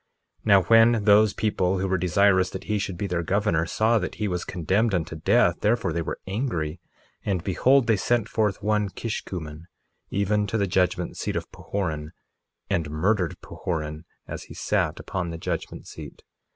[0.39, 3.99] 1:9 Now when those people who were desirous that he should be their governor saw
[3.99, 6.79] that he was condemned unto death, therefore they were angry,
[7.23, 9.67] and behold, they sent forth one Kishkumen,
[10.09, 12.13] even to the judgment seat of Pahoran,
[12.67, 16.23] and murdered Pahoran as he sat upon the judgment seat.